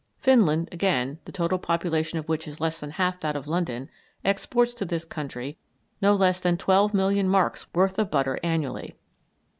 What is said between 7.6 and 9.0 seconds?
worth of butter annually.